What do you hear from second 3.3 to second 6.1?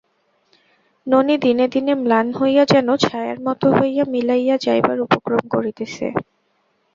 মতো হইয়া মিলাইয়া যাইবার উপক্রম করিতেছে।